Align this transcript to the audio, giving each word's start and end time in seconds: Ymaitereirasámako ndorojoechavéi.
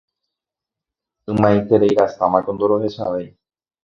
Ymaitereirasámako 1.31 2.49
ndorojoechavéi. 2.55 3.27